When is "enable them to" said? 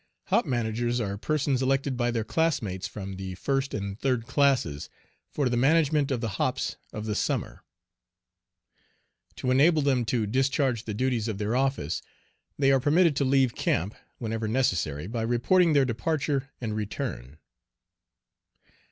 9.51-10.25